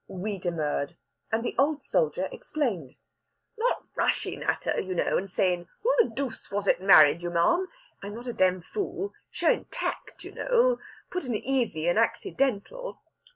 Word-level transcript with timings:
We 0.07 0.39
demurred, 0.39 0.95
and 1.31 1.43
the 1.45 1.53
old 1.59 1.83
soldier 1.83 2.27
explained. 2.31 2.95
"Not 3.55 3.83
rushin' 3.93 4.41
at 4.41 4.63
her, 4.63 4.79
you 4.79 4.95
know, 4.95 5.15
and 5.15 5.29
sayin', 5.29 5.67
'Who 5.83 5.95
the 5.99 6.09
dooce 6.09 6.49
was 6.49 6.65
it 6.65 6.81
married 6.81 7.21
you, 7.21 7.29
ma'am?' 7.29 7.67
I'm 8.01 8.15
not 8.15 8.25
a 8.25 8.33
dam 8.33 8.63
fool. 8.63 9.13
Showin' 9.29 9.65
tact, 9.65 10.23
you 10.23 10.31
know 10.31 10.79
puttin' 11.11 11.35
it 11.35 11.43
easy 11.43 11.87
and 11.87 11.99
accidental. 11.99 13.03